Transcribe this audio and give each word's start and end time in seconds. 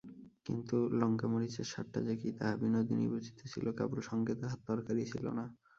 কিন্তু 0.45 0.77
লঙ্কামরিচের 0.99 1.67
স্বাদটা 1.71 1.99
যে 2.07 2.15
কী, 2.21 2.29
তাহা 2.37 2.53
বিনোদিনীই 2.61 3.11
বুঝিতেছিল–কেবল 3.13 3.99
সঙ্গে 4.09 4.33
তাহার 4.41 4.59
তরকারি 4.67 5.03
ছিল 5.11 5.25
না। 5.37 5.45